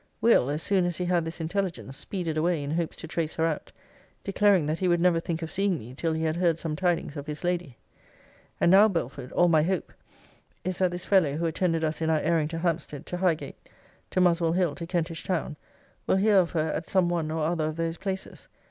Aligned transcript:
'Will., 0.19 0.49
as 0.49 0.63
soon 0.63 0.85
as 0.87 0.97
he 0.97 1.05
had 1.05 1.25
this 1.25 1.39
intelligence, 1.39 1.95
speeded 1.95 2.35
away 2.35 2.63
in 2.63 2.71
hopes 2.71 2.95
to 2.95 3.07
trace 3.07 3.35
her 3.35 3.45
out; 3.45 3.71
declaring, 4.23 4.65
that 4.65 4.79
he 4.79 4.87
would 4.87 4.99
never 4.99 5.19
think 5.19 5.43
of 5.43 5.51
seeing 5.51 5.77
me, 5.77 5.93
till 5.93 6.13
he 6.13 6.23
had 6.23 6.37
heard 6.37 6.57
some 6.57 6.75
tidings 6.75 7.15
of 7.15 7.27
his 7.27 7.43
lady.' 7.43 7.77
And 8.59 8.71
now, 8.71 8.87
Belford, 8.87 9.31
all 9.33 9.47
my 9.47 9.61
hope 9.61 9.93
is, 10.63 10.79
that 10.79 10.89
this 10.89 11.05
fellow 11.05 11.35
(who 11.37 11.45
attended 11.45 11.83
us 11.83 12.01
in 12.01 12.09
our 12.09 12.17
airing 12.17 12.47
to 12.47 12.57
Hampstead, 12.57 13.05
to 13.05 13.17
Highgate, 13.17 13.69
to 14.09 14.19
Muswell 14.19 14.53
hill, 14.53 14.73
to 14.73 14.87
Kentish 14.87 15.23
town) 15.23 15.55
will 16.07 16.15
hear 16.17 16.37
of 16.39 16.49
her 16.53 16.69
at 16.71 16.87
some 16.87 17.07
one 17.07 17.29
or 17.29 17.45
other 17.45 17.65
of 17.67 17.75
those 17.75 17.97
places. 17.97 18.47